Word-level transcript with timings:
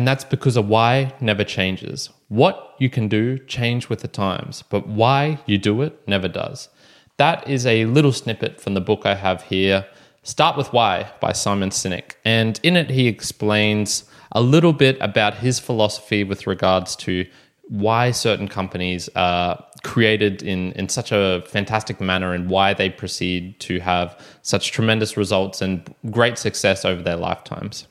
And 0.00 0.08
that's 0.08 0.24
because 0.24 0.56
a 0.56 0.62
why 0.62 1.12
never 1.20 1.44
changes. 1.44 2.08
What 2.28 2.74
you 2.78 2.88
can 2.88 3.06
do 3.06 3.36
change 3.36 3.90
with 3.90 4.00
the 4.00 4.08
times, 4.08 4.64
but 4.70 4.86
why 4.86 5.40
you 5.44 5.58
do 5.58 5.82
it 5.82 6.00
never 6.08 6.26
does. 6.26 6.70
That 7.18 7.46
is 7.46 7.66
a 7.66 7.84
little 7.84 8.10
snippet 8.10 8.62
from 8.62 8.72
the 8.72 8.80
book 8.80 9.04
I 9.04 9.14
have 9.14 9.42
here, 9.42 9.86
Start 10.22 10.56
with 10.56 10.72
Why 10.72 11.12
by 11.20 11.32
Simon 11.32 11.68
Sinek. 11.68 12.12
And 12.24 12.58
in 12.62 12.78
it, 12.78 12.88
he 12.88 13.08
explains 13.08 14.04
a 14.32 14.40
little 14.40 14.72
bit 14.72 14.96
about 15.02 15.34
his 15.34 15.58
philosophy 15.58 16.24
with 16.24 16.46
regards 16.46 16.96
to 17.04 17.26
why 17.68 18.10
certain 18.10 18.48
companies 18.48 19.10
are 19.16 19.62
created 19.82 20.42
in, 20.42 20.72
in 20.72 20.88
such 20.88 21.12
a 21.12 21.44
fantastic 21.46 22.00
manner 22.00 22.32
and 22.32 22.48
why 22.48 22.72
they 22.72 22.88
proceed 22.88 23.60
to 23.60 23.80
have 23.80 24.18
such 24.40 24.72
tremendous 24.72 25.18
results 25.18 25.60
and 25.60 25.94
great 26.10 26.38
success 26.38 26.86
over 26.86 27.02
their 27.02 27.16
lifetimes. 27.16 27.86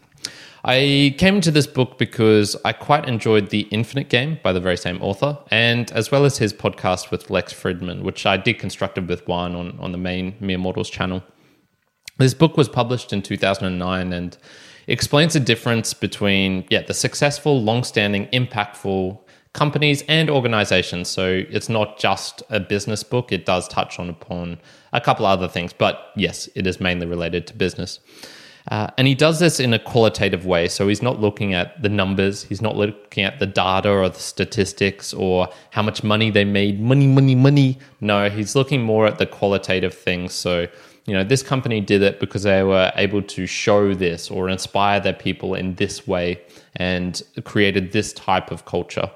I 0.64 1.16
came 1.18 1.40
to 1.42 1.52
this 1.52 1.68
book 1.68 1.98
because 1.98 2.56
I 2.66 2.74
quite 2.74 3.08
enjoyed 3.08 3.50
The 3.50 3.62
Infinite 3.72 4.10
Game 4.10 4.40
by 4.44 4.52
the 4.52 4.60
very 4.60 4.76
same 4.76 5.02
author, 5.02 5.38
and 5.50 5.90
as 5.92 6.12
well 6.12 6.26
as 6.26 6.38
his 6.38 6.54
podcast 6.54 7.12
with 7.12 7.30
Lex 7.30 7.54
Fridman, 7.54 8.04
which 8.04 8.26
I 8.26 8.38
deconstructed 8.38 9.08
with 9.08 9.26
Juan 9.28 9.56
on, 9.56 9.80
on 9.80 9.92
the 9.94 9.98
main 9.98 10.36
Mere 10.40 10.58
Mortals 10.58 10.90
channel. 10.90 11.24
This 12.18 12.34
book 12.34 12.58
was 12.58 12.68
published 12.68 13.14
in 13.14 13.22
2009 13.22 14.12
and 14.12 14.38
explains 14.88 15.34
the 15.34 15.40
difference 15.40 15.94
between 15.94 16.66
yeah, 16.70 16.82
the 16.82 16.94
successful, 16.94 17.62
long-standing, 17.62 18.28
impactful 18.28 19.18
companies 19.54 20.04
and 20.10 20.30
organizations. 20.30 21.08
So 21.08 21.44
it's 21.50 21.70
not 21.70 21.98
just 21.98 22.44
a 22.50 22.60
business 22.60 23.04
book, 23.04 23.32
it 23.32 23.46
does 23.46 23.68
touch 23.70 23.98
on 23.98 24.10
upon 24.10 24.60
a 24.92 25.00
couple 25.00 25.26
other 25.26 25.48
things, 25.48 25.72
but 25.72 26.12
yes, 26.18 26.50
it 26.54 26.68
is 26.68 26.82
mainly 26.82 27.06
related 27.06 27.48
to 27.48 27.54
business. 27.54 28.00
Uh, 28.70 28.88
and 28.98 29.08
he 29.08 29.16
does 29.16 29.40
this 29.40 29.60
in 29.60 29.74
a 29.74 29.80
qualitative 29.80 30.46
way. 30.46 30.68
So 30.68 30.88
he's 30.88 31.02
not 31.02 31.20
looking 31.20 31.54
at 31.54 31.82
the 31.82 31.90
numbers, 31.90 32.44
he's 32.44 32.62
not 32.62 32.76
looking 32.76 33.24
at 33.24 33.40
the 33.40 33.48
data 33.48 33.90
or 33.90 34.10
the 34.10 34.20
statistics 34.20 35.14
or 35.14 35.50
how 35.72 35.82
much 35.82 36.04
money 36.04 36.30
they 36.30 36.46
made. 36.46 36.80
Money, 36.80 37.08
money, 37.08 37.36
money. 37.36 37.80
No, 38.00 38.30
he's 38.30 38.56
looking 38.56 38.84
more 38.84 39.08
at 39.08 39.18
the 39.18 39.26
qualitative 39.26 39.94
things. 39.94 40.34
So, 40.34 40.68
you 41.06 41.14
know, 41.14 41.24
this 41.24 41.42
company 41.42 41.82
did 41.82 42.04
it 42.04 42.20
because 42.20 42.44
they 42.44 42.62
were 42.62 42.92
able 42.96 43.24
to 43.24 43.48
show 43.48 43.96
this 43.96 44.30
or 44.30 44.50
inspire 44.50 45.00
their 45.00 45.14
people 45.14 45.56
in 45.56 45.74
this 45.76 46.06
way 46.06 46.40
and 46.76 47.24
created 47.46 47.92
this 47.92 48.14
type 48.14 48.52
of 48.52 48.66
culture 48.66 49.10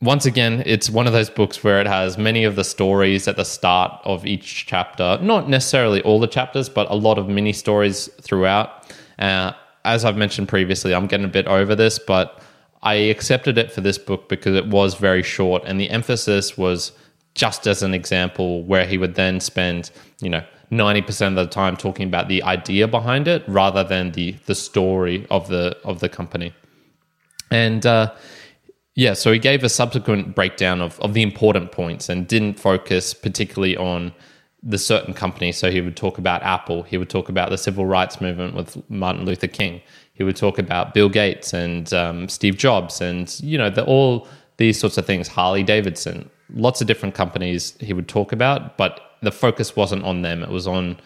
once 0.00 0.26
again, 0.26 0.62
it's 0.64 0.88
one 0.88 1.06
of 1.08 1.12
those 1.12 1.28
books 1.28 1.64
where 1.64 1.80
it 1.80 1.86
has 1.86 2.16
many 2.16 2.44
of 2.44 2.54
the 2.54 2.62
stories 2.62 3.26
at 3.26 3.36
the 3.36 3.44
start 3.44 4.00
of 4.04 4.24
each 4.24 4.64
chapter. 4.66 5.18
Not 5.20 5.48
necessarily 5.48 6.00
all 6.02 6.20
the 6.20 6.28
chapters, 6.28 6.68
but 6.68 6.88
a 6.88 6.94
lot 6.94 7.18
of 7.18 7.28
mini 7.28 7.52
stories 7.52 8.08
throughout. 8.22 8.94
Uh, 9.18 9.52
as 9.84 10.04
I've 10.04 10.16
mentioned 10.16 10.48
previously, 10.48 10.94
I'm 10.94 11.08
getting 11.08 11.24
a 11.26 11.30
bit 11.30 11.48
over 11.48 11.74
this, 11.74 11.98
but 11.98 12.40
I 12.82 12.94
accepted 12.94 13.58
it 13.58 13.72
for 13.72 13.80
this 13.80 13.98
book 13.98 14.28
because 14.28 14.54
it 14.54 14.68
was 14.68 14.94
very 14.94 15.22
short, 15.22 15.64
and 15.66 15.80
the 15.80 15.90
emphasis 15.90 16.56
was 16.56 16.92
just 17.34 17.66
as 17.66 17.82
an 17.82 17.92
example 17.92 18.62
where 18.64 18.86
he 18.86 18.98
would 18.98 19.16
then 19.16 19.40
spend, 19.40 19.90
you 20.20 20.30
know, 20.30 20.44
90% 20.70 21.28
of 21.28 21.34
the 21.34 21.46
time 21.46 21.76
talking 21.76 22.06
about 22.06 22.28
the 22.28 22.42
idea 22.42 22.86
behind 22.86 23.26
it 23.26 23.42
rather 23.48 23.82
than 23.82 24.12
the 24.12 24.32
the 24.46 24.54
story 24.54 25.26
of 25.30 25.48
the 25.48 25.76
of 25.82 26.00
the 26.00 26.08
company. 26.08 26.52
And 27.50 27.86
uh, 27.86 28.14
yeah, 28.98 29.12
so 29.12 29.30
he 29.30 29.38
gave 29.38 29.62
a 29.62 29.68
subsequent 29.68 30.34
breakdown 30.34 30.80
of, 30.80 30.98
of 30.98 31.14
the 31.14 31.22
important 31.22 31.70
points 31.70 32.08
and 32.08 32.26
didn't 32.26 32.58
focus 32.58 33.14
particularly 33.14 33.76
on 33.76 34.12
the 34.60 34.76
certain 34.76 35.14
companies. 35.14 35.56
So 35.56 35.70
he 35.70 35.80
would 35.80 35.96
talk 35.96 36.18
about 36.18 36.42
Apple, 36.42 36.82
he 36.82 36.98
would 36.98 37.08
talk 37.08 37.28
about 37.28 37.50
the 37.50 37.58
civil 37.58 37.86
rights 37.86 38.20
movement 38.20 38.56
with 38.56 38.76
Martin 38.90 39.24
Luther 39.24 39.46
King, 39.46 39.80
he 40.14 40.24
would 40.24 40.34
talk 40.34 40.58
about 40.58 40.94
Bill 40.94 41.08
Gates 41.08 41.52
and 41.52 41.92
um, 41.94 42.28
Steve 42.28 42.56
Jobs, 42.56 43.00
and 43.00 43.38
you 43.40 43.56
know 43.56 43.70
the, 43.70 43.84
all 43.84 44.26
these 44.56 44.80
sorts 44.80 44.98
of 44.98 45.06
things. 45.06 45.28
Harley 45.28 45.62
Davidson, 45.62 46.28
lots 46.52 46.80
of 46.80 46.88
different 46.88 47.14
companies 47.14 47.76
he 47.78 47.92
would 47.92 48.08
talk 48.08 48.32
about, 48.32 48.76
but 48.76 49.12
the 49.22 49.30
focus 49.30 49.76
wasn't 49.76 50.02
on 50.02 50.22
them; 50.22 50.42
it 50.42 50.48
was 50.50 50.66
on 50.66 50.98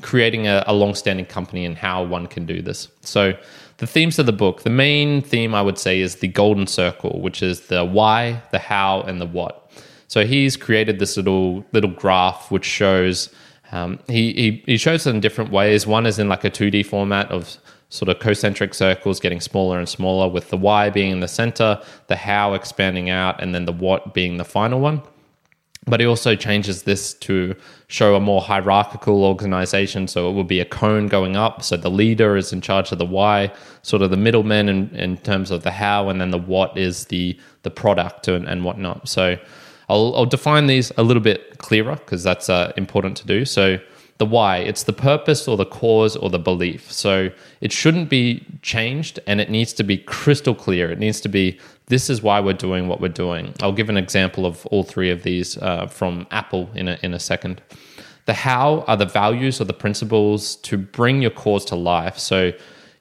creating 0.00 0.46
a, 0.46 0.64
a 0.66 0.72
long-standing 0.72 1.26
company 1.26 1.66
and 1.66 1.76
how 1.76 2.02
one 2.02 2.26
can 2.26 2.46
do 2.46 2.62
this. 2.62 2.88
So 3.02 3.34
the 3.76 3.86
themes 3.86 4.18
of 4.18 4.26
the 4.26 4.32
book, 4.32 4.62
the 4.62 4.70
main 4.70 5.20
theme 5.20 5.54
I 5.54 5.60
would 5.60 5.78
say 5.78 6.00
is 6.00 6.16
the 6.16 6.28
golden 6.28 6.66
circle, 6.66 7.20
which 7.20 7.42
is 7.42 7.62
the 7.62 7.84
why, 7.84 8.42
the 8.52 8.58
how, 8.58 9.02
and 9.02 9.20
the 9.20 9.26
what. 9.26 9.70
So 10.08 10.24
he's 10.24 10.56
created 10.56 10.98
this 10.98 11.16
little 11.16 11.64
little 11.72 11.90
graph 11.90 12.50
which 12.50 12.64
shows 12.64 13.30
um, 13.72 13.98
he, 14.08 14.32
he 14.34 14.62
he 14.66 14.76
shows 14.76 15.06
it 15.06 15.10
in 15.10 15.20
different 15.20 15.50
ways. 15.50 15.86
One 15.86 16.06
is 16.06 16.18
in 16.18 16.28
like 16.28 16.44
a 16.44 16.50
two 16.50 16.70
D 16.70 16.82
format 16.82 17.30
of 17.30 17.56
sort 17.88 18.08
of 18.08 18.18
concentric 18.18 18.74
circles 18.74 19.20
getting 19.20 19.40
smaller 19.40 19.78
and 19.78 19.88
smaller, 19.88 20.28
with 20.28 20.48
the 20.48 20.56
why 20.56 20.90
being 20.90 21.10
in 21.10 21.20
the 21.20 21.28
center, 21.28 21.80
the 22.06 22.16
how 22.16 22.54
expanding 22.54 23.10
out, 23.10 23.42
and 23.42 23.54
then 23.54 23.66
the 23.66 23.72
what 23.72 24.14
being 24.14 24.38
the 24.38 24.44
final 24.44 24.80
one. 24.80 25.02
But 25.84 25.98
he 25.98 26.06
also 26.06 26.36
changes 26.36 26.84
this 26.84 27.12
to 27.14 27.56
show 27.88 28.14
a 28.14 28.20
more 28.20 28.40
hierarchical 28.40 29.24
organization. 29.24 30.06
So 30.06 30.30
it 30.30 30.32
will 30.32 30.44
be 30.44 30.60
a 30.60 30.64
cone 30.64 31.08
going 31.08 31.34
up. 31.36 31.62
So 31.62 31.76
the 31.76 31.90
leader 31.90 32.36
is 32.36 32.52
in 32.52 32.60
charge 32.60 32.92
of 32.92 32.98
the 32.98 33.04
why, 33.04 33.52
sort 33.82 34.00
of 34.02 34.10
the 34.10 34.16
middleman 34.16 34.68
in, 34.68 34.94
in 34.94 35.16
terms 35.18 35.50
of 35.50 35.64
the 35.64 35.72
how, 35.72 36.08
and 36.08 36.20
then 36.20 36.30
the 36.30 36.38
what 36.38 36.78
is 36.78 37.06
the 37.06 37.36
the 37.62 37.70
product 37.70 38.28
and, 38.28 38.48
and 38.48 38.64
whatnot. 38.64 39.08
So 39.08 39.36
I'll, 39.88 40.14
I'll 40.16 40.26
define 40.26 40.68
these 40.68 40.92
a 40.96 41.02
little 41.02 41.22
bit 41.22 41.58
clearer 41.58 41.96
because 41.96 42.22
that's 42.22 42.48
uh, 42.48 42.72
important 42.76 43.16
to 43.18 43.26
do. 43.26 43.44
So 43.44 43.78
the 44.22 44.26
why, 44.26 44.58
it's 44.58 44.84
the 44.84 44.92
purpose 44.92 45.48
or 45.48 45.56
the 45.56 45.66
cause 45.66 46.14
or 46.14 46.30
the 46.30 46.38
belief. 46.38 46.92
So 46.92 47.30
it 47.60 47.72
shouldn't 47.72 48.08
be 48.08 48.46
changed 48.62 49.18
and 49.26 49.40
it 49.40 49.50
needs 49.50 49.72
to 49.72 49.82
be 49.82 49.98
crystal 49.98 50.54
clear. 50.54 50.92
It 50.92 51.00
needs 51.00 51.20
to 51.22 51.28
be 51.28 51.58
this 51.86 52.08
is 52.08 52.22
why 52.22 52.38
we're 52.38 52.52
doing 52.68 52.86
what 52.86 53.00
we're 53.00 53.08
doing. 53.08 53.52
I'll 53.60 53.72
give 53.72 53.88
an 53.88 53.96
example 53.96 54.46
of 54.46 54.64
all 54.66 54.84
three 54.84 55.10
of 55.10 55.24
these 55.24 55.58
uh, 55.58 55.88
from 55.88 56.28
Apple 56.30 56.70
in 56.76 56.86
a, 56.86 57.00
in 57.02 57.14
a 57.14 57.18
second. 57.18 57.60
The 58.26 58.32
how 58.32 58.84
are 58.86 58.96
the 58.96 59.06
values 59.06 59.60
or 59.60 59.64
the 59.64 59.72
principles 59.72 60.54
to 60.68 60.78
bring 60.78 61.20
your 61.20 61.32
cause 61.32 61.64
to 61.64 61.74
life. 61.74 62.16
So 62.16 62.52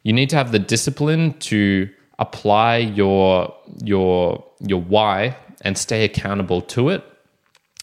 you 0.02 0.14
need 0.14 0.32
to 0.32 0.38
have 0.38 0.52
the 0.52 0.64
discipline 0.76 1.34
to 1.52 1.88
apply 2.18 2.78
your 2.78 3.54
your 3.84 4.44
your 4.60 4.82
why 4.82 5.38
and 5.62 5.78
stay 5.78 6.04
accountable 6.04 6.62
to 6.76 6.90
it. 6.90 7.04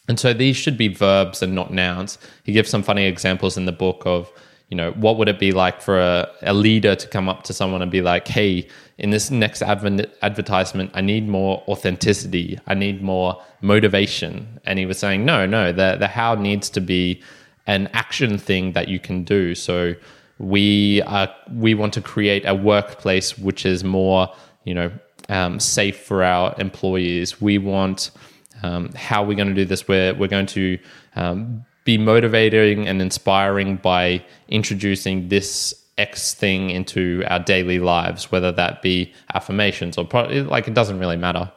And 0.08 0.19
so 0.19 0.32
these 0.32 0.56
should 0.56 0.76
be 0.76 0.88
verbs 0.88 1.42
and 1.42 1.54
not 1.54 1.72
nouns. 1.72 2.19
He 2.44 2.52
gives 2.52 2.70
some 2.70 2.82
funny 2.82 3.04
examples 3.04 3.56
in 3.56 3.66
the 3.66 3.72
book 3.72 4.02
of 4.06 4.32
you 4.69 4.76
know, 4.76 4.92
what 4.92 5.16
would 5.16 5.28
it 5.28 5.38
be 5.38 5.52
like 5.52 5.80
for 5.80 5.98
a, 5.98 6.28
a 6.42 6.52
leader 6.52 6.94
to 6.94 7.08
come 7.08 7.28
up 7.28 7.42
to 7.44 7.54
someone 7.54 7.80
and 7.80 7.91
be 7.91 8.02
like, 8.02 8.28
hey, 8.28 8.69
in 8.98 9.10
this 9.10 9.30
next 9.30 9.62
adv- 9.62 10.06
advertisement, 10.20 10.91
I 10.92 11.00
need 11.00 11.26
more 11.26 11.62
authenticity. 11.69 12.58
I 12.66 12.74
need 12.74 13.02
more 13.02 13.42
motivation. 13.62 14.60
And 14.64 14.78
he 14.78 14.84
was 14.84 14.98
saying, 14.98 15.24
no, 15.24 15.46
no, 15.46 15.72
the, 15.72 15.96
the 15.98 16.06
how 16.06 16.34
needs 16.34 16.69
to 16.70 16.82
be 16.82 17.22
an 17.66 17.88
action 17.94 18.36
thing 18.36 18.72
that 18.72 18.88
you 18.88 18.98
can 18.98 19.25
do. 19.25 19.54
So 19.54 19.94
we 20.38 21.00
are, 21.02 21.34
we 21.50 21.75
want 21.75 21.94
to 21.94 22.02
create 22.02 22.44
a 22.44 22.54
workplace 22.54 23.38
which 23.38 23.64
is 23.64 23.82
more, 23.82 24.28
you 24.64 24.75
know, 24.75 24.90
um, 25.30 25.60
safe 25.60 25.98
for 25.98 26.22
our 26.22 26.54
employees. 26.58 27.40
We 27.40 27.56
want, 27.56 28.10
um, 28.62 28.92
how 28.92 29.22
are 29.22 29.26
we 29.26 29.34
going 29.34 29.48
to 29.48 29.54
do 29.54 29.64
this? 29.64 29.88
We're, 29.88 30.14
we're 30.14 30.28
going 30.28 30.46
to 30.46 30.78
um, 31.16 31.64
be 31.84 31.98
motivating 31.98 32.88
and 32.88 33.00
inspiring 33.00 33.76
by 33.76 34.24
introducing 34.48 35.28
this 35.28 35.74
X 35.96 36.34
thing 36.34 36.70
into 36.70 37.24
our 37.26 37.41
daily 37.41 37.78
lives, 37.78 38.30
whether 38.30 38.52
that 38.52 38.82
be 38.82 39.12
affirmations 39.34 39.98
or 39.98 40.04
pro- 40.04 40.28
like 40.42 40.69
it 40.69 40.74
doesn't 40.74 40.98
really 40.98 41.16
matter. 41.16 41.50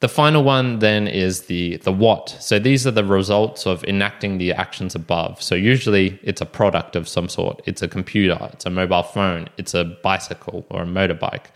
The 0.00 0.08
final 0.08 0.42
one 0.42 0.80
then 0.80 1.06
is 1.06 1.42
the 1.42 1.76
the 1.78 1.92
what. 1.92 2.36
So 2.40 2.58
these 2.58 2.86
are 2.86 2.90
the 2.90 3.04
results 3.04 3.66
of 3.66 3.84
enacting 3.84 4.38
the 4.38 4.52
actions 4.52 4.94
above. 4.94 5.40
So 5.40 5.54
usually 5.54 6.18
it's 6.22 6.40
a 6.40 6.46
product 6.46 6.96
of 6.96 7.08
some 7.08 7.28
sort. 7.28 7.62
It's 7.66 7.82
a 7.82 7.88
computer, 7.88 8.38
it's 8.52 8.66
a 8.66 8.70
mobile 8.70 9.04
phone, 9.04 9.48
it's 9.58 9.74
a 9.74 9.84
bicycle 10.02 10.66
or 10.70 10.82
a 10.82 10.86
motorbike. 10.86 11.46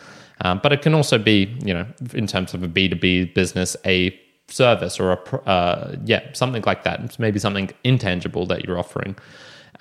Um, 0.42 0.60
but 0.62 0.72
it 0.72 0.82
can 0.82 0.94
also 0.94 1.18
be, 1.18 1.56
you 1.64 1.74
know, 1.74 1.86
in 2.12 2.26
terms 2.26 2.54
of 2.54 2.62
a 2.62 2.68
B 2.68 2.88
two 2.88 2.96
B 2.96 3.24
business, 3.24 3.76
a 3.84 4.16
service 4.48 5.00
or 5.00 5.12
a 5.12 5.36
uh, 5.48 5.96
yeah 6.04 6.32
something 6.32 6.62
like 6.66 6.84
that. 6.84 7.00
It's 7.00 7.18
maybe 7.18 7.38
something 7.38 7.70
intangible 7.84 8.46
that 8.46 8.64
you're 8.64 8.78
offering. 8.78 9.16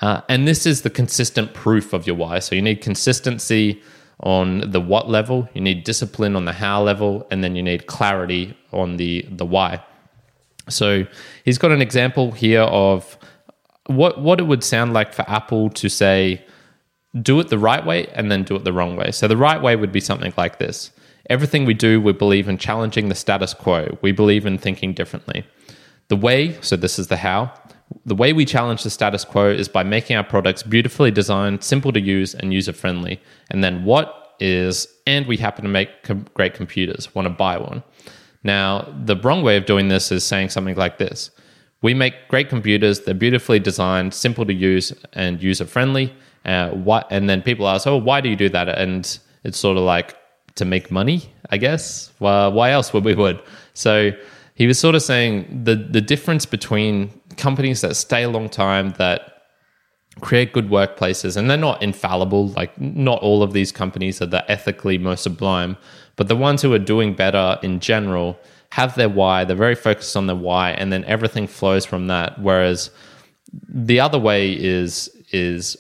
Uh, 0.02 0.22
and 0.28 0.48
this 0.48 0.66
is 0.66 0.82
the 0.82 0.90
consistent 0.90 1.54
proof 1.54 1.94
of 1.94 2.06
your 2.06 2.16
why. 2.16 2.40
So 2.40 2.56
you 2.56 2.62
need 2.62 2.82
consistency 2.82 3.82
on 4.22 4.72
the 4.72 4.82
what 4.82 5.10
level, 5.10 5.48
you 5.54 5.62
need 5.62 5.84
discipline 5.84 6.36
on 6.36 6.46
the 6.46 6.54
how 6.54 6.82
level, 6.82 7.28
and 7.32 7.44
then 7.44 7.56
you 7.56 7.64
need 7.64 7.88
clarity 7.88 8.58
on 8.72 8.98
the 8.98 9.26
the 9.30 9.46
why. 9.46 9.84
So 10.70 11.06
he's 11.44 11.58
got 11.58 11.72
an 11.72 11.82
example 11.82 12.32
here 12.32 12.62
of 12.62 13.18
what 13.88 14.22
what 14.22 14.40
it 14.40 14.44
would 14.44 14.64
sound 14.64 14.94
like 14.94 15.14
for 15.14 15.30
Apple 15.30 15.70
to 15.72 15.90
say, 15.90 16.44
do 17.22 17.40
it 17.40 17.50
the 17.50 17.60
right 17.60 17.86
way 17.86 18.08
and 18.08 18.32
then 18.32 18.44
do 18.44 18.56
it 18.56 18.64
the 18.64 18.74
wrong 18.74 18.96
way. 18.96 19.12
So 19.12 19.28
the 19.28 19.38
right 19.38 19.62
way 19.62 19.76
would 19.76 19.92
be 19.92 20.02
something 20.02 20.34
like 20.38 20.60
this. 20.60 20.92
Everything 21.30 21.66
we 21.66 21.74
do, 21.74 22.00
we 22.00 22.14
believe 22.14 22.48
in 22.48 22.58
challenging 22.58 23.10
the 23.10 23.16
status 23.16 23.54
quo. 23.54 23.98
We 24.02 24.12
believe 24.12 24.46
in 24.46 24.58
thinking 24.58 24.94
differently. 24.94 25.46
The 26.08 26.16
way, 26.16 26.60
so 26.62 26.76
this 26.76 27.00
is 27.00 27.08
the 27.08 27.18
how, 27.18 27.52
the 28.06 28.16
way 28.16 28.34
we 28.34 28.46
challenge 28.46 28.84
the 28.84 28.90
status 28.90 29.26
quo 29.26 29.50
is 29.50 29.68
by 29.68 29.84
making 29.84 30.16
our 30.16 30.24
products 30.24 30.64
beautifully 30.64 31.12
designed, 31.12 31.64
simple 31.64 31.92
to 31.92 32.00
use, 32.00 32.36
and 32.36 32.54
user 32.54 32.74
friendly. 32.74 33.20
And 33.50 33.64
then 33.64 33.86
what 33.86 34.36
is, 34.40 34.88
and 35.08 35.26
we 35.26 35.38
happen 35.38 35.64
to 35.64 35.70
make 35.70 36.04
com- 36.04 36.28
great 36.34 36.54
computers, 36.54 37.14
want 37.16 37.26
to 37.26 37.30
buy 37.32 37.58
one. 37.58 37.84
Now, 38.44 38.94
the 39.06 39.16
wrong 39.18 39.42
way 39.42 39.58
of 39.58 39.66
doing 39.66 39.88
this 39.88 40.12
is 40.12 40.24
saying 40.24 40.50
something 40.50 40.76
like 40.76 40.98
this 41.00 41.32
We 41.82 41.94
make 41.94 42.28
great 42.28 42.50
computers, 42.50 43.02
they're 43.02 43.16
beautifully 43.16 43.60
designed, 43.60 44.14
simple 44.14 44.46
to 44.46 44.54
use, 44.54 44.94
and 45.14 45.42
user 45.42 45.66
friendly. 45.66 46.14
Uh, 46.44 46.70
what, 46.70 47.08
and 47.10 47.28
then 47.28 47.42
people 47.42 47.68
ask, 47.68 47.88
Oh, 47.88 47.98
why 47.98 48.22
do 48.22 48.30
you 48.30 48.36
do 48.36 48.50
that? 48.50 48.70
And 48.70 49.18
it's 49.44 49.58
sort 49.58 49.78
of 49.78 49.84
like 49.84 50.16
to 50.56 50.66
make 50.66 50.90
money, 50.92 51.34
I 51.50 51.58
guess. 51.58 52.12
Well, 52.20 52.52
why 52.52 52.72
else 52.72 52.94
would 52.94 53.04
we 53.04 53.14
would? 53.14 53.42
So 53.74 54.12
he 54.56 54.68
was 54.68 54.80
sort 54.80 54.96
of 54.96 55.02
saying 55.02 55.64
the 55.66 55.76
the 55.76 56.02
difference 56.02 56.46
between 56.46 57.12
companies 57.38 57.82
that 57.82 57.96
stay 57.96 58.24
a 58.24 58.30
long 58.30 58.50
time 58.50 58.92
that 58.98 59.36
create 60.22 60.54
good 60.54 60.70
workplaces 60.70 61.36
and 61.36 61.50
they're 61.50 61.58
not 61.58 61.84
infallible 61.84 62.48
like 62.50 62.80
not 62.80 63.22
all 63.22 63.44
of 63.44 63.52
these 63.52 63.72
companies 63.72 64.22
are 64.22 64.26
the 64.26 64.50
ethically 64.50 64.98
most 64.98 65.24
sublime 65.24 65.76
but 66.16 66.30
the 66.30 66.36
ones 66.36 66.62
who 66.62 66.74
are 66.74 66.80
doing 66.80 67.14
better 67.14 67.60
in 67.62 67.82
general 67.82 68.40
have 68.70 68.96
their 68.96 69.10
why 69.10 69.44
they're 69.44 69.58
very 69.58 69.76
focused 69.76 70.16
on 70.16 70.26
their 70.26 70.36
why 70.36 70.72
and 70.72 70.92
then 70.92 71.04
everything 71.04 71.46
flows 71.46 71.86
from 71.86 72.08
that 72.08 72.40
whereas 72.42 72.92
the 73.68 74.00
other 74.00 74.18
way 74.18 74.54
is 74.54 75.10
is 75.34 75.76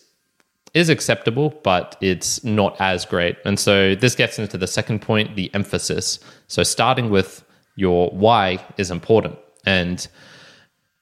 is 0.75 0.89
acceptable 0.89 1.49
but 1.63 1.97
it's 2.01 2.43
not 2.43 2.79
as 2.79 3.05
great 3.05 3.37
and 3.45 3.59
so 3.59 3.95
this 3.95 4.13
gets 4.13 4.37
into 4.37 4.57
the 4.57 4.67
second 4.67 5.01
point 5.01 5.35
the 5.35 5.53
emphasis 5.55 6.19
so 6.47 6.61
starting 6.61 7.09
with 7.09 7.43
your 7.75 8.09
why 8.09 8.63
is 8.77 8.91
important 8.91 9.37
and 9.65 10.07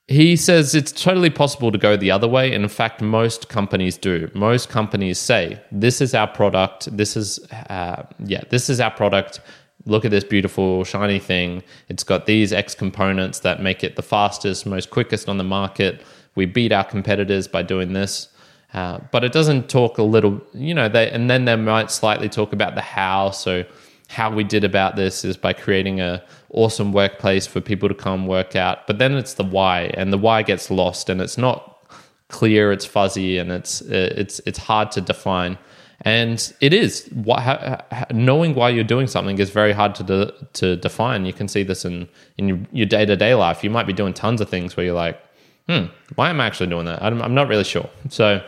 he 0.08 0.36
says 0.36 0.76
it's 0.76 0.92
totally 0.92 1.30
possible 1.30 1.72
to 1.72 1.78
go 1.78 1.96
the 1.96 2.12
other 2.12 2.28
way. 2.28 2.54
And 2.54 2.64
in 2.64 2.70
fact, 2.70 3.02
most 3.02 3.48
companies 3.48 3.98
do. 3.98 4.30
Most 4.34 4.70
companies 4.70 5.18
say, 5.18 5.62
this 5.72 6.02
is 6.02 6.14
our 6.14 6.28
product. 6.28 6.96
This 6.96 7.16
is, 7.16 7.40
uh, 7.70 8.04
yeah, 8.20 8.44
this 8.50 8.70
is 8.70 8.82
our 8.82 8.92
product. 8.92 9.40
Look 9.86 10.04
at 10.04 10.12
this 10.12 10.24
beautiful, 10.24 10.84
shiny 10.84 11.20
thing. 11.20 11.64
It's 11.88 12.04
got 12.04 12.26
these 12.26 12.52
X 12.52 12.76
components 12.76 13.40
that 13.40 13.62
make 13.62 13.84
it 13.84 13.96
the 13.96 14.02
fastest, 14.02 14.66
most 14.66 14.90
quickest 14.90 15.30
on 15.30 15.38
the 15.38 15.44
market. 15.44 16.04
We 16.36 16.46
beat 16.46 16.72
our 16.72 16.84
competitors 16.84 17.48
by 17.48 17.64
doing 17.64 17.94
this. 17.94 18.28
Uh, 18.74 19.00
but 19.12 19.24
it 19.24 19.32
doesn't 19.32 19.70
talk 19.70 19.98
a 19.98 20.04
little, 20.04 20.42
you 20.54 20.74
know, 20.74 20.90
they, 20.90 21.10
and 21.10 21.30
then 21.30 21.46
they 21.46 21.56
might 21.56 21.92
slightly 21.92 22.28
talk 22.28 22.54
about 22.54 22.76
the 22.76 22.82
how. 22.82 23.30
So, 23.30 23.64
how 24.10 24.32
we 24.32 24.44
did 24.44 24.64
about 24.64 24.96
this 24.96 25.26
is 25.26 25.38
by 25.38 25.54
creating 25.54 26.00
a 26.00 26.24
awesome 26.50 26.92
workplace 26.92 27.48
for 27.48 27.62
people 27.62 27.90
to 27.90 27.96
come 27.96 28.28
work 28.28 28.56
out. 28.56 28.86
But 28.86 29.00
then 29.00 29.14
it's 29.14 29.36
the 29.36 29.44
why, 29.44 29.92
and 29.96 30.12
the 30.12 30.18
why 30.18 30.44
gets 30.44 30.70
lost, 30.70 31.10
and 31.10 31.22
it's 31.22 31.38
not 31.38 31.84
clear. 32.30 32.72
It's 32.72 32.86
fuzzy, 32.86 33.38
and 33.38 33.52
it's 33.52 33.82
it's 33.82 34.40
it's 34.46 34.60
hard 34.60 34.92
to 34.92 35.02
define. 35.02 35.58
And 36.02 36.54
it 36.60 36.74
is 36.74 37.08
what 37.14 38.12
knowing 38.12 38.56
why 38.56 38.70
you're 38.70 38.84
doing 38.84 39.08
something 39.08 39.40
is 39.40 39.52
very 39.52 39.72
hard 39.72 39.96
to 39.96 40.04
de, 40.04 40.32
to 40.54 40.76
define. 40.76 41.26
You 41.26 41.34
can 41.34 41.48
see 41.48 41.64
this 41.64 41.86
in 41.86 42.10
in 42.38 42.68
your 42.72 42.86
day 42.86 43.06
to 43.06 43.16
day 43.16 43.36
life. 43.36 43.64
You 43.64 43.70
might 43.70 43.88
be 43.88 43.94
doing 43.94 44.14
tons 44.14 44.42
of 44.42 44.50
things 44.50 44.76
where 44.76 44.86
you're 44.86 44.96
like, 44.96 45.20
hmm, 45.68 45.86
why 46.16 46.30
am 46.30 46.42
I 46.42 46.46
actually 46.46 46.68
doing 46.68 46.86
that? 46.86 47.02
I'm, 47.02 47.22
I'm 47.22 47.34
not 47.34 47.48
really 47.48 47.64
sure. 47.64 47.90
So 48.10 48.44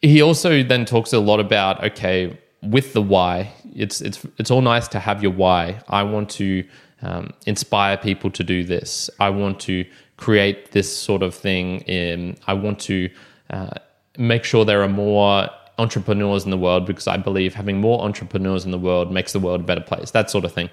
he 0.00 0.22
also 0.22 0.62
then 0.62 0.84
talks 0.84 1.12
a 1.12 1.18
lot 1.18 1.40
about 1.40 1.82
okay 1.84 2.38
with 2.62 2.92
the 2.92 3.02
why, 3.02 3.52
it's 3.74 4.00
it's 4.00 4.26
it's 4.38 4.50
all 4.50 4.60
nice 4.60 4.88
to 4.88 4.98
have 4.98 5.22
your 5.22 5.32
why. 5.32 5.80
I 5.88 6.02
want 6.02 6.30
to 6.30 6.64
um, 7.02 7.32
inspire 7.46 7.96
people 7.96 8.30
to 8.32 8.42
do 8.42 8.64
this. 8.64 9.08
I 9.20 9.30
want 9.30 9.60
to 9.60 9.84
create 10.16 10.72
this 10.72 10.94
sort 10.94 11.22
of 11.22 11.34
thing. 11.34 11.80
In 11.82 12.36
I 12.46 12.54
want 12.54 12.80
to 12.80 13.10
uh, 13.50 13.70
make 14.16 14.44
sure 14.44 14.64
there 14.64 14.82
are 14.82 14.88
more 14.88 15.48
entrepreneurs 15.78 16.44
in 16.44 16.50
the 16.50 16.58
world 16.58 16.86
because 16.86 17.06
I 17.06 17.16
believe 17.16 17.54
having 17.54 17.80
more 17.80 18.02
entrepreneurs 18.02 18.64
in 18.64 18.72
the 18.72 18.78
world 18.78 19.12
makes 19.12 19.32
the 19.32 19.38
world 19.38 19.60
a 19.60 19.64
better 19.64 19.80
place. 19.80 20.10
That 20.10 20.30
sort 20.30 20.44
of 20.44 20.52
thing. 20.52 20.70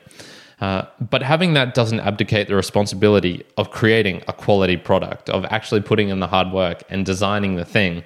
Uh, 0.61 0.85
but 1.11 1.21
having 1.21 1.53
that 1.53 1.73
doesn't 1.73 1.99
abdicate 1.99 2.47
the 2.47 2.55
responsibility 2.55 3.45
of 3.57 3.71
creating 3.71 4.23
a 4.29 4.33
quality 4.33 4.77
product, 4.77 5.29
of 5.29 5.43
actually 5.45 5.81
putting 5.81 6.07
in 6.09 6.21
the 6.21 6.27
hard 6.27 6.51
work 6.51 6.81
and 6.89 7.05
designing 7.05 7.57
the 7.57 7.65
thing 7.65 8.03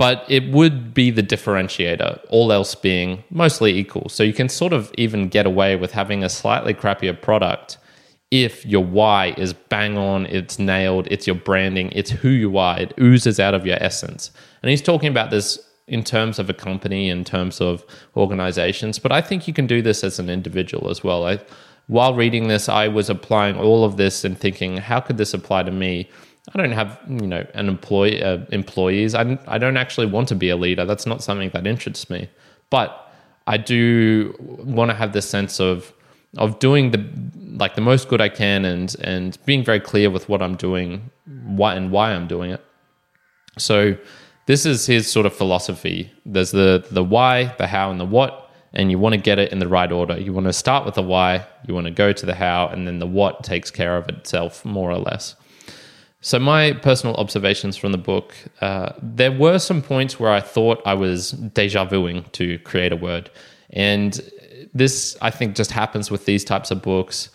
but 0.00 0.24
it 0.30 0.50
would 0.50 0.94
be 0.94 1.10
the 1.10 1.22
differentiator, 1.22 2.18
all 2.30 2.54
else 2.54 2.74
being 2.74 3.22
mostly 3.28 3.76
equal. 3.78 4.08
So 4.08 4.22
you 4.22 4.32
can 4.32 4.48
sort 4.48 4.72
of 4.72 4.90
even 4.96 5.28
get 5.28 5.44
away 5.44 5.76
with 5.76 5.92
having 5.92 6.24
a 6.24 6.30
slightly 6.30 6.72
crappier 6.72 7.20
product 7.20 7.76
if 8.30 8.64
your 8.64 8.82
why 8.82 9.34
is 9.36 9.52
bang 9.52 9.98
on, 9.98 10.24
it's 10.24 10.58
nailed, 10.58 11.06
it's 11.10 11.26
your 11.26 11.36
branding, 11.36 11.90
it's 11.92 12.10
who 12.10 12.30
you 12.30 12.56
are, 12.56 12.80
it 12.80 12.94
oozes 12.98 13.38
out 13.38 13.52
of 13.52 13.66
your 13.66 13.76
essence. 13.78 14.30
And 14.62 14.70
he's 14.70 14.80
talking 14.80 15.10
about 15.10 15.30
this 15.30 15.58
in 15.86 16.02
terms 16.02 16.38
of 16.38 16.48
a 16.48 16.54
company, 16.54 17.10
in 17.10 17.22
terms 17.22 17.60
of 17.60 17.84
organizations, 18.16 18.98
but 18.98 19.12
I 19.12 19.20
think 19.20 19.46
you 19.46 19.52
can 19.52 19.66
do 19.66 19.82
this 19.82 20.02
as 20.02 20.18
an 20.18 20.30
individual 20.30 20.88
as 20.88 21.04
well. 21.04 21.26
I, 21.26 21.40
while 21.88 22.14
reading 22.14 22.48
this, 22.48 22.70
I 22.70 22.88
was 22.88 23.10
applying 23.10 23.58
all 23.58 23.84
of 23.84 23.98
this 23.98 24.24
and 24.24 24.38
thinking, 24.38 24.78
how 24.78 25.00
could 25.00 25.18
this 25.18 25.34
apply 25.34 25.64
to 25.64 25.70
me? 25.70 26.08
I 26.54 26.58
don't 26.58 26.72
have 26.72 26.98
you 27.08 27.26
know 27.26 27.46
an 27.54 27.68
employee 27.68 28.22
uh, 28.22 28.38
employees. 28.50 29.14
I 29.14 29.38
I 29.46 29.58
don't 29.58 29.76
actually 29.76 30.06
want 30.06 30.28
to 30.28 30.34
be 30.34 30.50
a 30.50 30.56
leader. 30.56 30.84
That's 30.84 31.06
not 31.06 31.22
something 31.22 31.50
that 31.50 31.66
interests 31.66 32.08
me. 32.10 32.28
But 32.70 33.12
I 33.46 33.56
do 33.56 34.34
want 34.38 34.90
to 34.90 34.96
have 34.96 35.12
this 35.12 35.28
sense 35.28 35.60
of 35.60 35.92
of 36.38 36.58
doing 36.58 36.90
the 36.90 37.04
like 37.58 37.74
the 37.74 37.80
most 37.80 38.08
good 38.08 38.20
I 38.20 38.28
can 38.28 38.64
and 38.64 38.94
and 39.02 39.38
being 39.44 39.64
very 39.64 39.80
clear 39.80 40.10
with 40.10 40.28
what 40.28 40.42
I'm 40.42 40.56
doing, 40.56 41.10
why 41.26 41.74
and 41.74 41.90
why 41.90 42.12
I'm 42.12 42.26
doing 42.26 42.50
it. 42.50 42.64
So 43.58 43.96
this 44.46 44.64
is 44.66 44.86
his 44.86 45.10
sort 45.10 45.26
of 45.26 45.34
philosophy. 45.34 46.12
There's 46.24 46.52
the 46.52 46.84
the 46.90 47.04
why, 47.04 47.54
the 47.58 47.66
how, 47.66 47.90
and 47.90 48.00
the 48.00 48.04
what, 48.04 48.50
and 48.72 48.90
you 48.90 48.98
want 48.98 49.14
to 49.14 49.20
get 49.20 49.38
it 49.38 49.52
in 49.52 49.58
the 49.58 49.68
right 49.68 49.92
order. 49.92 50.18
You 50.18 50.32
want 50.32 50.46
to 50.46 50.52
start 50.52 50.84
with 50.84 50.94
the 50.94 51.02
why, 51.02 51.46
you 51.66 51.74
want 51.74 51.86
to 51.86 51.92
go 51.92 52.12
to 52.12 52.26
the 52.26 52.34
how, 52.34 52.68
and 52.68 52.86
then 52.86 52.98
the 52.98 53.06
what 53.06 53.44
takes 53.44 53.70
care 53.70 53.96
of 53.96 54.08
itself 54.08 54.64
more 54.64 54.90
or 54.90 54.98
less. 54.98 55.36
So, 56.22 56.38
my 56.38 56.72
personal 56.72 57.16
observations 57.16 57.76
from 57.76 57.92
the 57.92 57.98
book 57.98 58.34
uh, 58.60 58.92
there 59.00 59.32
were 59.32 59.58
some 59.58 59.80
points 59.80 60.20
where 60.20 60.30
I 60.30 60.40
thought 60.40 60.82
I 60.84 60.94
was 60.94 61.30
deja 61.30 61.86
vuing 61.86 62.30
to 62.32 62.58
create 62.60 62.92
a 62.92 62.96
word. 62.96 63.30
And 63.70 64.20
this, 64.74 65.16
I 65.22 65.30
think, 65.30 65.56
just 65.56 65.70
happens 65.70 66.10
with 66.10 66.26
these 66.26 66.44
types 66.44 66.70
of 66.70 66.82
books. 66.82 67.30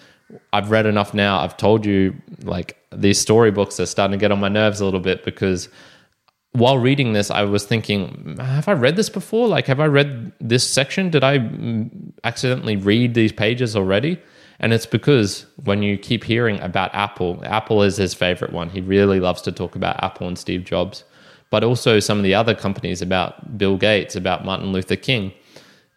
I've 0.53 0.69
read 0.69 0.85
enough 0.85 1.13
now. 1.13 1.39
I've 1.39 1.57
told 1.57 1.85
you, 1.85 2.15
like, 2.43 2.77
these 2.91 3.19
storybooks 3.19 3.79
are 3.79 3.85
starting 3.85 4.17
to 4.19 4.21
get 4.21 4.31
on 4.31 4.39
my 4.39 4.49
nerves 4.49 4.81
a 4.81 4.85
little 4.85 4.99
bit 4.99 5.23
because 5.23 5.69
while 6.51 6.77
reading 6.77 7.13
this, 7.13 7.31
I 7.31 7.43
was 7.43 7.65
thinking, 7.65 8.37
have 8.39 8.67
I 8.67 8.73
read 8.73 8.95
this 8.95 9.09
before? 9.09 9.47
Like, 9.47 9.65
have 9.67 9.79
I 9.79 9.87
read 9.87 10.31
this 10.39 10.69
section? 10.69 11.09
Did 11.09 11.23
I 11.23 11.39
mm, 11.39 11.89
accidentally 12.23 12.75
read 12.75 13.13
these 13.13 13.31
pages 13.31 13.75
already? 13.75 14.19
And 14.59 14.73
it's 14.73 14.85
because 14.85 15.45
when 15.63 15.83
you 15.83 15.97
keep 15.97 16.23
hearing 16.23 16.59
about 16.61 16.93
Apple, 16.93 17.41
Apple 17.43 17.83
is 17.83 17.97
his 17.97 18.13
favorite 18.13 18.53
one. 18.53 18.69
He 18.69 18.81
really 18.81 19.19
loves 19.19 19.41
to 19.43 19.51
talk 19.51 19.75
about 19.75 20.01
Apple 20.03 20.27
and 20.27 20.37
Steve 20.37 20.63
Jobs, 20.63 21.03
but 21.49 21.63
also 21.63 21.99
some 21.99 22.17
of 22.17 22.23
the 22.23 22.33
other 22.33 22.55
companies 22.55 23.01
about 23.01 23.57
Bill 23.57 23.77
Gates, 23.77 24.15
about 24.15 24.45
Martin 24.45 24.71
Luther 24.71 24.95
King. 24.95 25.33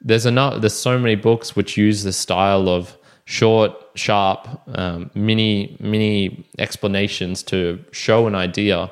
There's 0.00 0.26
enough, 0.26 0.60
there's 0.60 0.74
so 0.74 0.98
many 0.98 1.14
books 1.14 1.56
which 1.56 1.76
use 1.76 2.02
the 2.02 2.12
style 2.12 2.68
of 2.68 2.96
short, 3.24 3.72
sharp, 3.94 4.48
um, 4.68 5.10
mini 5.14 5.76
mini 5.80 6.48
explanations 6.58 7.42
to 7.44 7.84
show 7.92 8.26
an 8.26 8.34
idea 8.34 8.90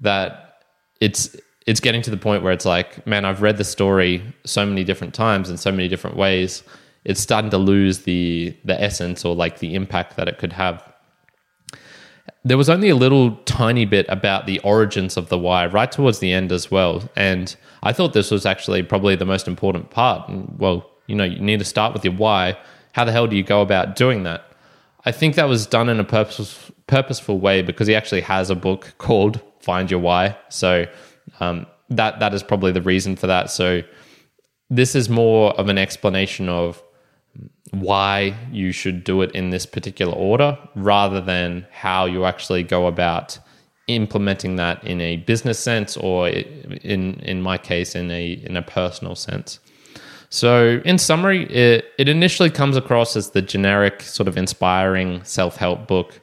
that 0.00 0.60
it's 1.00 1.36
it's 1.66 1.80
getting 1.80 2.02
to 2.02 2.10
the 2.10 2.16
point 2.16 2.42
where 2.42 2.52
it's 2.52 2.66
like, 2.66 3.06
man, 3.06 3.24
I've 3.24 3.42
read 3.42 3.56
the 3.56 3.64
story 3.64 4.22
so 4.44 4.66
many 4.66 4.84
different 4.84 5.14
times 5.14 5.50
in 5.50 5.56
so 5.56 5.70
many 5.70 5.88
different 5.88 6.16
ways 6.16 6.62
it's 7.04 7.20
starting 7.20 7.50
to 7.50 7.58
lose 7.58 8.00
the 8.00 8.56
the 8.64 8.80
essence 8.80 9.24
or 9.24 9.34
like 9.34 9.58
the 9.58 9.74
impact 9.74 10.16
that 10.16 10.28
it 10.28 10.38
could 10.38 10.52
have. 10.52 10.92
There 12.46 12.58
was 12.58 12.68
only 12.68 12.90
a 12.90 12.96
little 12.96 13.36
tiny 13.44 13.86
bit 13.86 14.06
about 14.08 14.46
the 14.46 14.58
origins 14.60 15.16
of 15.16 15.28
the 15.28 15.38
why 15.38 15.66
right 15.66 15.90
towards 15.90 16.18
the 16.18 16.32
end 16.32 16.52
as 16.52 16.70
well, 16.70 17.08
and 17.16 17.54
I 17.82 17.92
thought 17.92 18.12
this 18.12 18.30
was 18.30 18.46
actually 18.46 18.82
probably 18.82 19.16
the 19.16 19.26
most 19.26 19.46
important 19.48 19.90
part. 19.90 20.30
well, 20.58 20.90
you 21.06 21.14
know, 21.14 21.24
you 21.24 21.40
need 21.40 21.58
to 21.58 21.64
start 21.64 21.92
with 21.92 22.04
your 22.04 22.14
why. 22.14 22.56
How 22.92 23.04
the 23.04 23.12
hell 23.12 23.26
do 23.26 23.36
you 23.36 23.42
go 23.42 23.60
about 23.60 23.96
doing 23.96 24.22
that? 24.22 24.44
I 25.04 25.12
think 25.12 25.34
that 25.34 25.48
was 25.48 25.66
done 25.66 25.88
in 25.88 26.00
a 26.00 26.04
purpose, 26.04 26.70
purposeful 26.86 27.38
way 27.38 27.60
because 27.60 27.86
he 27.86 27.94
actually 27.94 28.22
has 28.22 28.48
a 28.48 28.54
book 28.54 28.94
called 28.98 29.40
Find 29.60 29.90
Your 29.90 30.00
Why. 30.00 30.36
So 30.48 30.86
um, 31.40 31.66
that 31.90 32.20
that 32.20 32.32
is 32.32 32.42
probably 32.42 32.72
the 32.72 32.80
reason 32.80 33.16
for 33.16 33.26
that. 33.26 33.50
So 33.50 33.82
this 34.70 34.94
is 34.94 35.08
more 35.08 35.52
of 35.54 35.68
an 35.68 35.78
explanation 35.78 36.48
of 36.48 36.82
why 37.70 38.36
you 38.52 38.72
should 38.72 39.04
do 39.04 39.22
it 39.22 39.32
in 39.32 39.50
this 39.50 39.66
particular 39.66 40.12
order 40.12 40.58
rather 40.74 41.20
than 41.20 41.66
how 41.72 42.04
you 42.04 42.24
actually 42.24 42.62
go 42.62 42.86
about 42.86 43.38
implementing 43.86 44.56
that 44.56 44.82
in 44.84 45.00
a 45.00 45.16
business 45.16 45.58
sense 45.58 45.96
or 45.96 46.28
in 46.28 47.14
in 47.20 47.42
my 47.42 47.58
case 47.58 47.94
in 47.94 48.10
a 48.10 48.32
in 48.32 48.56
a 48.56 48.62
personal 48.62 49.14
sense. 49.14 49.60
So 50.30 50.80
in 50.84 50.98
summary, 50.98 51.44
it, 51.44 51.84
it 51.96 52.08
initially 52.08 52.50
comes 52.50 52.76
across 52.76 53.14
as 53.14 53.30
the 53.30 53.42
generic 53.42 54.02
sort 54.02 54.26
of 54.26 54.36
inspiring 54.36 55.22
self-help 55.22 55.86
book, 55.86 56.20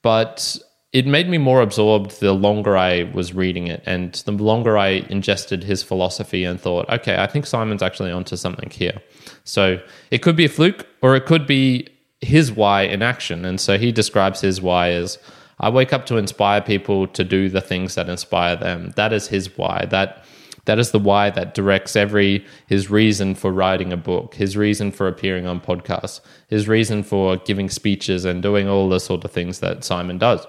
but 0.00 0.56
it 0.92 1.06
made 1.06 1.28
me 1.28 1.38
more 1.38 1.62
absorbed 1.62 2.20
the 2.20 2.32
longer 2.32 2.76
I 2.76 3.04
was 3.14 3.32
reading 3.32 3.68
it 3.68 3.82
and 3.86 4.12
the 4.12 4.32
longer 4.32 4.76
I 4.76 5.04
ingested 5.08 5.62
his 5.62 5.84
philosophy 5.84 6.42
and 6.42 6.60
thought, 6.60 6.88
okay, 6.88 7.16
I 7.16 7.28
think 7.28 7.46
Simon's 7.46 7.82
actually 7.82 8.10
onto 8.10 8.36
something 8.36 8.70
here. 8.70 9.00
So 9.44 9.80
it 10.10 10.18
could 10.18 10.34
be 10.34 10.46
a 10.46 10.48
fluke 10.48 10.86
or 11.00 11.14
it 11.14 11.26
could 11.26 11.46
be 11.46 11.86
his 12.20 12.50
why 12.50 12.82
in 12.82 13.02
action. 13.02 13.44
And 13.44 13.60
so 13.60 13.78
he 13.78 13.92
describes 13.92 14.40
his 14.40 14.60
why 14.60 14.90
as 14.90 15.18
I 15.60 15.68
wake 15.68 15.92
up 15.92 16.06
to 16.06 16.16
inspire 16.16 16.60
people 16.60 17.06
to 17.08 17.22
do 17.22 17.48
the 17.48 17.60
things 17.60 17.94
that 17.94 18.08
inspire 18.08 18.56
them. 18.56 18.92
That 18.96 19.12
is 19.12 19.28
his 19.28 19.56
why. 19.56 19.86
That 19.90 20.24
that 20.64 20.78
is 20.78 20.90
the 20.90 20.98
why 20.98 21.30
that 21.30 21.54
directs 21.54 21.96
every 21.96 22.44
his 22.66 22.90
reason 22.90 23.34
for 23.34 23.52
writing 23.52 23.92
a 23.92 23.96
book, 23.96 24.34
his 24.34 24.56
reason 24.56 24.90
for 24.90 25.08
appearing 25.08 25.46
on 25.46 25.60
podcasts, 25.60 26.20
his 26.48 26.68
reason 26.68 27.02
for 27.02 27.36
giving 27.36 27.70
speeches 27.70 28.24
and 28.24 28.42
doing 28.42 28.68
all 28.68 28.88
the 28.88 29.00
sort 29.00 29.24
of 29.24 29.30
things 29.30 29.60
that 29.60 29.84
Simon 29.84 30.18
does. 30.18 30.46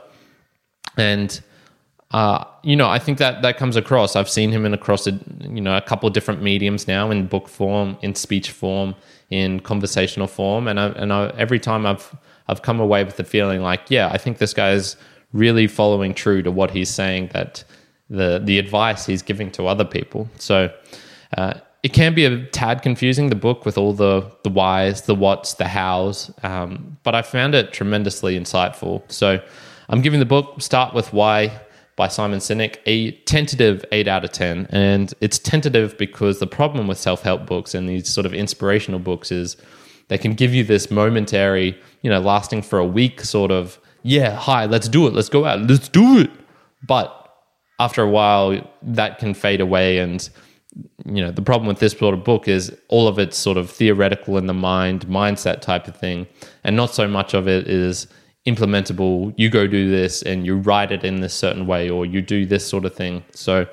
And 0.98 1.42
uh, 2.12 2.44
you 2.64 2.76
know, 2.76 2.90
I 2.90 3.00
think 3.00 3.18
that 3.20 3.42
that 3.42 3.58
comes 3.58 3.78
across. 3.78 4.16
I've 4.16 4.30
seen 4.30 4.52
him 4.52 4.66
in 4.66 4.74
across 4.74 5.08
a, 5.08 5.18
you 5.40 5.62
know 5.62 5.78
a 5.78 5.82
couple 5.82 6.08
of 6.08 6.14
different 6.14 6.42
mediums 6.42 6.88
now, 6.88 7.10
in 7.10 7.28
book 7.28 7.48
form, 7.48 7.98
in 8.02 8.16
speech 8.16 8.52
form, 8.52 8.96
in 9.30 9.62
conversational 9.62 10.28
form, 10.28 10.68
and 10.68 10.80
I, 10.80 10.88
and 10.90 11.14
I, 11.14 11.34
every 11.38 11.60
time 11.60 11.86
I've 11.86 12.14
I've 12.50 12.62
come 12.64 12.82
away 12.82 13.06
with 13.06 13.16
the 13.16 13.24
feeling 13.24 13.62
like, 13.62 13.90
yeah, 13.90 14.10
I 14.12 14.18
think 14.18 14.40
this 14.40 14.54
guy 14.54 14.72
is 14.72 14.98
really 15.32 15.68
following 15.68 16.14
true 16.14 16.44
to 16.44 16.52
what 16.52 16.72
he's 16.72 16.90
saying 16.90 17.30
that 17.34 17.64
the 18.10 18.42
the 18.44 18.60
advice 18.60 19.06
he's 19.06 19.22
giving 19.22 19.50
to 19.52 19.68
other 19.68 19.86
people. 19.86 20.30
So 20.38 20.70
uh, 21.38 21.54
it 21.82 21.94
can 21.94 22.14
be 22.14 22.26
a 22.26 22.46
tad 22.48 22.82
confusing 22.82 23.30
the 23.30 23.36
book 23.36 23.66
with 23.66 23.78
all 23.78 23.94
the 23.94 24.30
the 24.44 24.50
whys, 24.50 25.04
the 25.04 25.16
whats, 25.16 25.54
the 25.54 25.70
hows, 25.70 26.30
um, 26.44 26.98
but 27.04 27.16
I 27.16 27.22
found 27.22 27.56
it 27.56 27.72
tremendously 27.72 28.38
insightful. 28.38 29.10
So 29.10 29.42
I'm 29.92 30.02
giving 30.02 30.22
the 30.22 30.26
book 30.26 30.62
Start 30.62 30.94
with 30.94 31.12
Why 31.12 31.52
by 31.98 32.08
Simon 32.08 32.40
Sinek 32.40 32.78
a 32.86 33.12
tentative 33.12 33.84
8 33.92 34.08
out 34.08 34.24
of 34.24 34.32
10 34.32 34.68
and 34.70 35.14
it's 35.20 35.38
tentative 35.38 35.98
because 35.98 36.40
the 36.40 36.48
problem 36.48 36.88
with 36.88 36.98
self-help 36.98 37.46
books 37.46 37.76
and 37.76 37.90
these 37.90 38.08
sort 38.08 38.26
of 38.26 38.34
inspirational 38.34 39.02
books 39.02 39.34
is 39.34 39.58
they 40.08 40.18
can 40.18 40.34
give 40.34 40.54
you 40.54 40.64
this 40.64 40.90
momentary, 40.90 41.78
you 42.04 42.10
know, 42.10 42.22
lasting 42.22 42.62
for 42.62 42.80
a 42.80 42.86
week 42.86 43.20
sort 43.20 43.52
of 43.52 43.80
yeah, 44.02 44.34
hi, 44.34 44.66
let's 44.66 44.88
do 44.88 45.08
it. 45.08 45.14
Let's 45.14 45.30
go 45.30 45.44
out. 45.44 45.60
Let's 45.60 45.90
do 45.90 46.20
it. 46.20 46.32
But 46.88 47.14
after 47.78 48.02
a 48.02 48.10
while 48.10 48.66
that 48.82 49.20
can 49.20 49.34
fade 49.34 49.60
away 49.60 50.00
and 50.00 50.30
you 51.06 51.22
know 51.22 51.32
the 51.32 51.42
problem 51.42 51.68
with 51.68 51.80
this 51.80 51.92
sort 51.92 52.14
of 52.14 52.24
book 52.24 52.48
is 52.48 52.74
all 52.88 53.10
of 53.10 53.20
it's 53.20 53.38
sort 53.38 53.58
of 53.58 53.70
theoretical 53.70 54.38
in 54.38 54.46
the 54.46 54.54
mind 54.54 55.06
mindset 55.08 55.60
type 55.60 55.86
of 55.86 55.98
thing 55.98 56.26
and 56.64 56.78
not 56.78 56.94
so 56.94 57.10
much 57.10 57.34
of 57.34 57.46
it 57.46 57.68
is 57.68 58.08
implementable 58.48 59.34
you 59.38 59.50
go 59.50 59.68
do 59.68 59.90
this 59.90 60.22
and 60.24 60.46
you 60.46 60.58
write 60.58 60.92
it 60.92 61.04
in 61.04 61.22
this 61.22 61.34
certain 61.34 61.68
way 61.68 61.90
or 61.90 62.06
you 62.06 62.22
do 62.22 62.46
this 62.46 62.68
sort 62.68 62.86
of 62.86 62.96
thing 62.96 63.24
so 63.32 63.68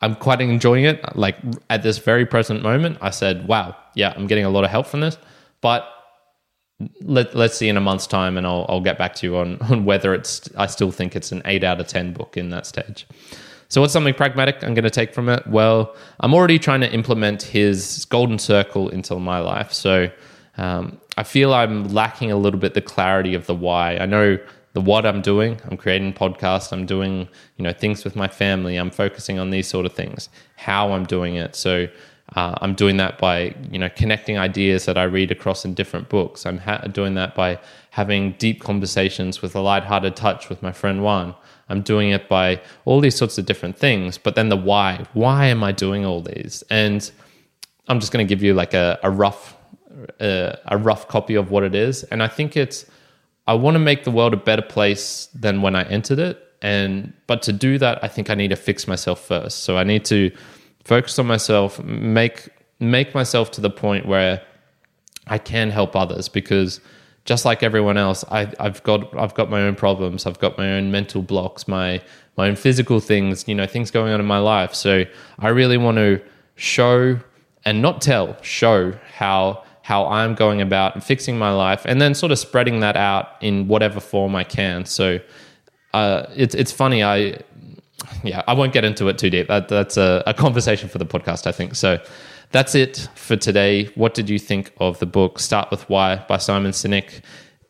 i'm 0.00 0.16
quite 0.16 0.40
enjoying 0.40 0.84
it 0.84 1.16
like 1.16 1.36
at 1.70 1.82
this 1.84 1.98
very 1.98 2.26
present 2.26 2.60
moment 2.62 2.98
i 3.00 3.10
said 3.10 3.46
wow 3.46 3.76
yeah 3.94 4.12
i'm 4.16 4.26
getting 4.26 4.44
a 4.44 4.50
lot 4.50 4.64
of 4.64 4.70
help 4.70 4.84
from 4.84 5.00
this 5.00 5.16
but 5.60 5.88
let, 7.00 7.34
let's 7.34 7.56
see 7.56 7.68
in 7.68 7.76
a 7.76 7.80
month's 7.80 8.06
time 8.06 8.36
and 8.36 8.46
I'll, 8.46 8.66
I'll 8.68 8.80
get 8.80 8.98
back 8.98 9.14
to 9.16 9.26
you 9.26 9.36
on, 9.36 9.58
on 9.70 9.84
whether 9.84 10.14
it's 10.14 10.48
I 10.56 10.66
still 10.66 10.90
think 10.90 11.16
it's 11.16 11.32
an 11.32 11.42
8 11.44 11.64
out 11.64 11.80
of 11.80 11.86
10 11.86 12.12
book 12.12 12.36
in 12.36 12.50
that 12.50 12.66
stage. 12.66 13.06
So 13.68 13.80
what's 13.80 13.92
something 13.92 14.14
pragmatic 14.14 14.62
I'm 14.62 14.74
going 14.74 14.84
to 14.84 14.90
take 14.90 15.12
from 15.12 15.28
it? 15.28 15.44
Well, 15.46 15.96
I'm 16.20 16.34
already 16.34 16.58
trying 16.58 16.80
to 16.82 16.92
implement 16.92 17.42
his 17.42 18.04
golden 18.04 18.38
circle 18.38 18.88
into 18.90 19.16
my 19.16 19.40
life. 19.40 19.72
So 19.72 20.08
um, 20.56 21.00
I 21.16 21.22
feel 21.22 21.54
I'm 21.54 21.88
lacking 21.88 22.30
a 22.30 22.36
little 22.36 22.60
bit 22.60 22.74
the 22.74 22.82
clarity 22.82 23.34
of 23.34 23.46
the 23.46 23.54
why. 23.54 23.96
I 23.96 24.06
know 24.06 24.38
the 24.74 24.80
what 24.82 25.06
I'm 25.06 25.22
doing. 25.22 25.58
I'm 25.70 25.78
creating 25.78 26.12
podcasts. 26.12 26.72
I'm 26.72 26.84
doing 26.84 27.28
you 27.56 27.62
know 27.64 27.72
things 27.72 28.04
with 28.04 28.14
my 28.14 28.28
family. 28.28 28.76
I'm 28.76 28.90
focusing 28.90 29.38
on 29.38 29.50
these 29.50 29.66
sort 29.66 29.86
of 29.86 29.94
things. 29.94 30.28
How 30.56 30.92
I'm 30.92 31.04
doing 31.04 31.36
it. 31.36 31.56
So 31.56 31.88
uh, 32.34 32.54
I'm 32.60 32.74
doing 32.74 32.98
that 32.98 33.18
by 33.18 33.54
you 33.70 33.78
know 33.78 33.88
connecting 33.88 34.36
ideas 34.36 34.84
that 34.84 34.98
I 34.98 35.04
read 35.04 35.30
across 35.30 35.64
in 35.64 35.72
different 35.72 36.08
books. 36.10 36.44
I'm 36.44 36.58
ha- 36.58 36.82
doing 36.92 37.14
that 37.14 37.34
by 37.34 37.58
having 37.90 38.32
deep 38.32 38.60
conversations 38.60 39.40
with 39.40 39.56
a 39.56 39.60
light-hearted 39.60 40.14
touch 40.14 40.50
with 40.50 40.62
my 40.62 40.72
friend 40.72 41.02
Juan. 41.02 41.34
I'm 41.68 41.82
doing 41.82 42.10
it 42.10 42.28
by 42.28 42.60
all 42.84 43.00
these 43.00 43.16
sorts 43.16 43.38
of 43.38 43.46
different 43.46 43.76
things. 43.76 44.18
But 44.18 44.34
then 44.34 44.50
the 44.50 44.56
why. 44.56 45.06
Why 45.14 45.46
am 45.46 45.64
I 45.64 45.72
doing 45.72 46.04
all 46.04 46.20
these? 46.20 46.62
And 46.70 47.10
I'm 47.88 48.00
just 48.00 48.12
going 48.12 48.26
to 48.26 48.28
give 48.28 48.42
you 48.42 48.54
like 48.54 48.74
a, 48.74 48.98
a 49.02 49.10
rough 49.10 49.55
uh, 50.20 50.56
a 50.66 50.76
rough 50.76 51.08
copy 51.08 51.34
of 51.34 51.50
what 51.50 51.62
it 51.62 51.74
is. 51.74 52.02
And 52.04 52.22
I 52.22 52.28
think 52.28 52.56
it's 52.56 52.86
I 53.46 53.54
want 53.54 53.76
to 53.76 53.78
make 53.78 54.04
the 54.04 54.10
world 54.10 54.34
a 54.34 54.36
better 54.36 54.62
place 54.62 55.26
than 55.34 55.62
when 55.62 55.76
I 55.76 55.84
entered 55.84 56.18
it. 56.18 56.42
And 56.62 57.12
but 57.26 57.42
to 57.42 57.52
do 57.52 57.78
that, 57.78 58.02
I 58.02 58.08
think 58.08 58.30
I 58.30 58.34
need 58.34 58.48
to 58.48 58.56
fix 58.56 58.88
myself 58.88 59.20
first. 59.20 59.64
So 59.64 59.76
I 59.76 59.84
need 59.84 60.04
to 60.06 60.30
focus 60.84 61.18
on 61.18 61.26
myself, 61.26 61.82
make 61.82 62.48
make 62.80 63.14
myself 63.14 63.50
to 63.52 63.60
the 63.60 63.70
point 63.70 64.06
where 64.06 64.42
I 65.26 65.38
can 65.38 65.70
help 65.70 65.96
others 65.96 66.28
because 66.28 66.80
just 67.24 67.44
like 67.44 67.62
everyone 67.62 67.96
else, 67.96 68.24
I, 68.30 68.52
have 68.60 68.82
got 68.84 69.16
I've 69.18 69.34
got 69.34 69.50
my 69.50 69.62
own 69.62 69.74
problems. 69.74 70.26
I've 70.26 70.38
got 70.38 70.56
my 70.56 70.72
own 70.72 70.90
mental 70.90 71.22
blocks, 71.22 71.68
my 71.68 72.00
my 72.36 72.48
own 72.48 72.56
physical 72.56 73.00
things, 73.00 73.46
you 73.48 73.54
know, 73.54 73.66
things 73.66 73.90
going 73.90 74.12
on 74.12 74.20
in 74.20 74.26
my 74.26 74.38
life. 74.38 74.74
So 74.74 75.04
I 75.38 75.48
really 75.48 75.76
want 75.76 75.96
to 75.96 76.20
show 76.54 77.18
and 77.64 77.82
not 77.82 78.00
tell, 78.00 78.40
show 78.42 78.92
how 79.14 79.64
how 79.86 80.04
I'm 80.08 80.34
going 80.34 80.60
about 80.60 81.04
fixing 81.04 81.38
my 81.38 81.52
life, 81.52 81.82
and 81.84 82.00
then 82.00 82.12
sort 82.12 82.32
of 82.32 82.40
spreading 82.40 82.80
that 82.80 82.96
out 82.96 83.28
in 83.40 83.68
whatever 83.68 84.00
form 84.00 84.34
I 84.34 84.42
can. 84.42 84.84
So 84.84 85.20
uh, 85.94 86.26
it's 86.34 86.56
it's 86.56 86.72
funny. 86.72 87.04
I 87.04 87.38
yeah, 88.24 88.42
I 88.48 88.52
won't 88.54 88.72
get 88.72 88.84
into 88.84 89.06
it 89.06 89.16
too 89.16 89.30
deep. 89.30 89.46
That, 89.46 89.68
that's 89.68 89.96
a, 89.96 90.24
a 90.26 90.34
conversation 90.34 90.88
for 90.88 90.98
the 90.98 91.06
podcast, 91.06 91.46
I 91.46 91.52
think. 91.52 91.76
So 91.76 92.00
that's 92.50 92.74
it 92.74 93.08
for 93.14 93.36
today. 93.36 93.84
What 93.94 94.14
did 94.14 94.28
you 94.28 94.40
think 94.40 94.72
of 94.78 94.98
the 94.98 95.06
book 95.06 95.38
Start 95.38 95.70
with 95.70 95.88
Why 95.88 96.16
by 96.28 96.38
Simon 96.38 96.72
Sinek? 96.72 97.20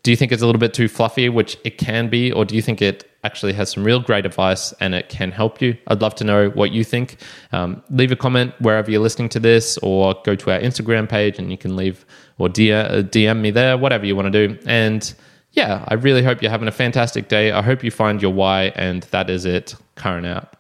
Do 0.07 0.13
you 0.13 0.17
think 0.17 0.31
it's 0.31 0.41
a 0.41 0.47
little 0.47 0.61
bit 0.61 0.73
too 0.73 0.87
fluffy, 0.87 1.29
which 1.29 1.59
it 1.65 1.79
can 1.79 2.09
be, 2.09 2.31
or 2.31 2.45
do 2.45 2.55
you 2.55 2.63
think 2.63 2.81
it 2.81 3.11
actually 3.25 3.53
has 3.55 3.73
some 3.73 3.83
real 3.83 3.99
great 3.99 4.25
advice 4.25 4.73
and 4.79 4.95
it 4.95 5.09
can 5.09 5.33
help 5.33 5.61
you? 5.61 5.77
I'd 5.89 6.01
love 6.01 6.15
to 6.15 6.23
know 6.23 6.51
what 6.51 6.71
you 6.71 6.85
think. 6.85 7.17
Um, 7.51 7.83
leave 7.91 8.13
a 8.13 8.15
comment 8.15 8.55
wherever 8.61 8.89
you're 8.89 9.01
listening 9.01 9.31
to 9.31 9.41
this, 9.41 9.79
or 9.79 10.15
go 10.25 10.37
to 10.37 10.53
our 10.53 10.61
Instagram 10.61 11.09
page 11.09 11.41
and 11.41 11.51
you 11.51 11.59
can 11.59 11.75
leave 11.75 12.07
or 12.39 12.49
DM, 12.49 13.11
DM 13.11 13.41
me 13.41 13.51
there, 13.51 13.77
whatever 13.77 14.07
you 14.07 14.15
want 14.15 14.33
to 14.33 14.47
do. 14.47 14.57
And 14.65 15.13
yeah, 15.51 15.85
I 15.89 15.95
really 15.95 16.23
hope 16.23 16.41
you're 16.41 16.53
having 16.53 16.69
a 16.69 16.79
fantastic 16.85 17.27
day. 17.27 17.51
I 17.51 17.61
hope 17.61 17.83
you 17.83 17.91
find 17.91 18.23
your 18.23 18.33
why, 18.33 18.67
and 18.77 19.03
that 19.11 19.29
is 19.29 19.45
it. 19.45 19.75
Kyrin 19.97 20.25
out. 20.25 20.56